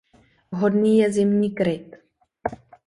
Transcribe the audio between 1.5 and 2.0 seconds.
kryt.